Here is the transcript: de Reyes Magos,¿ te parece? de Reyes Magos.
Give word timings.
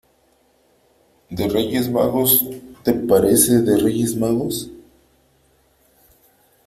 de 1.29 1.47
Reyes 1.47 1.87
Magos,¿ 1.87 2.43
te 2.83 2.91
parece? 2.91 3.61
de 3.61 3.77
Reyes 3.77 4.15
Magos. 4.17 4.71